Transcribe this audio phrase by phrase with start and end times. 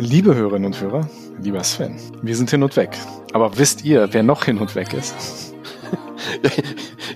[0.00, 1.08] Liebe Hörerinnen und Hörer,
[1.42, 2.96] lieber Sven, wir sind hin und weg.
[3.32, 5.52] Aber wisst ihr, wer noch hin und weg ist?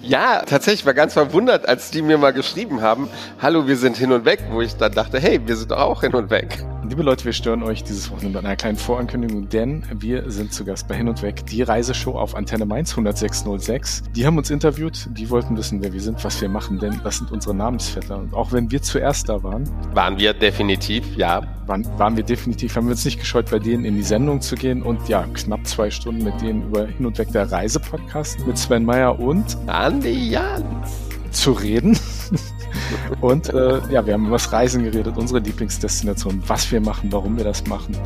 [0.03, 3.09] ja, tatsächlich war ganz verwundert, als die mir mal geschrieben haben,
[3.41, 6.13] hallo, wir sind hin und weg, wo ich dann dachte, hey, wir sind auch hin
[6.15, 6.65] und weg.
[6.89, 10.65] Liebe Leute, wir stören euch dieses Wochenende mit einer kleinen Vorankündigung, denn wir sind zu
[10.65, 14.03] Gast bei Hin und Weg, die Reiseshow auf Antenne Mainz 10606.
[14.17, 17.19] Die haben uns interviewt, die wollten wissen, wer wir sind, was wir machen, denn das
[17.19, 18.19] sind unsere Namensvetter.
[18.19, 21.43] Und auch wenn wir zuerst da waren, waren wir definitiv, ja.
[21.73, 24.57] Waren, waren wir definitiv, haben wir uns nicht gescheut, bei denen in die Sendung zu
[24.57, 28.59] gehen und ja, knapp zwei Stunden mit denen über Hin und Weg der Reisepodcast mit
[28.59, 30.93] Sven Meyer und Andi Jans
[31.31, 31.99] zu reden.
[33.21, 37.37] Und äh, ja, wir haben über das Reisen geredet, unsere Lieblingsdestination, was wir machen, warum
[37.37, 37.97] wir das machen.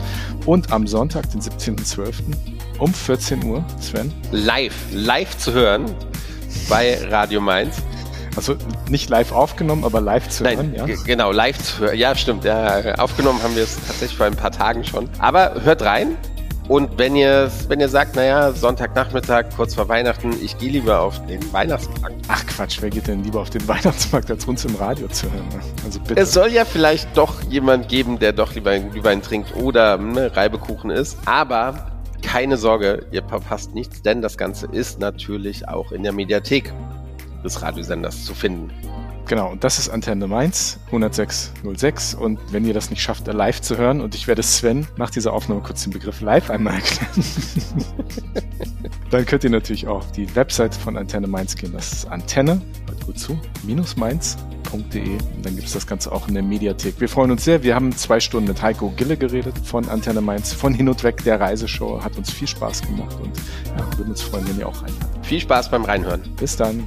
[0.45, 2.15] Und am Sonntag, den 17.12.
[2.79, 4.13] um 14 Uhr, Sven.
[4.33, 5.87] Live, live zu hören
[6.69, 7.83] bei Radio Mainz.
[8.37, 8.57] Also
[8.91, 10.97] nicht live aufgenommen, aber live zu Nein, hören, ja?
[11.05, 11.97] Genau, live zu hören.
[11.97, 12.45] Ja, stimmt.
[12.45, 15.09] Ja, aufgenommen haben wir es tatsächlich vor ein paar Tagen schon.
[15.19, 16.17] Aber hört rein,
[16.69, 21.25] und wenn ihr, wenn ihr sagt, naja, Sonntagnachmittag, kurz vor Weihnachten, ich gehe lieber auf
[21.27, 22.17] den Weihnachtsmarkt.
[22.27, 25.47] Ach Quatsch, wer geht denn lieber auf den Weihnachtsmarkt, als uns im Radio zu hören?
[25.85, 26.21] Also bitte.
[26.21, 30.35] Es soll ja vielleicht doch jemand geben, der doch lieber einen Glühwein trinkt oder ne,
[30.35, 31.19] Reibekuchen isst.
[31.25, 31.87] Aber
[32.23, 36.73] keine Sorge, ihr verpasst nichts, denn das Ganze ist natürlich auch in der Mediathek
[37.45, 38.71] des Radiosenders zu finden.
[39.29, 42.15] Genau, und das ist Antenne Mainz 10606.
[42.15, 45.33] Und wenn ihr das nicht schafft, live zu hören, und ich werde Sven nach dieser
[45.33, 47.25] Aufnahme kurz den Begriff live einmal erklären,
[49.11, 51.73] dann könnt ihr natürlich auch auf die Website von Antenne Mainz gehen.
[51.73, 55.03] Das ist Antenne, hört gut zu, minus mainz.de.
[55.03, 57.01] Und dann gibt es das Ganze auch in der Mediathek.
[57.01, 57.65] Wir freuen uns sehr.
[57.65, 61.25] Wir haben zwei Stunden mit Heiko Gille geredet von Antenne Mainz, von Hin und Weg
[61.25, 62.01] der Reiseshow.
[62.01, 63.37] Hat uns viel Spaß gemacht und
[63.77, 65.27] ja, würden uns freuen, wenn ihr auch reinhört.
[65.27, 66.23] Viel Spaß beim Reinhören.
[66.37, 66.87] Bis dann.